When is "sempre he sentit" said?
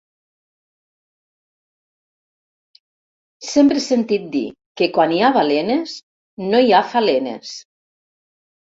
3.51-4.27